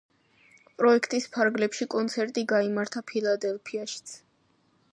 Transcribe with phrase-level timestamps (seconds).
[0.81, 4.15] პროექტის ფარგლებში, კონცერტი გაიმართა ფილადელფიაშიც.